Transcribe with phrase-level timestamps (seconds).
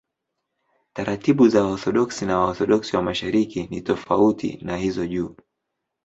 [0.93, 5.35] Taratibu za Waorthodoksi na Waorthodoksi wa Mashariki ni tofauti na hizo juu.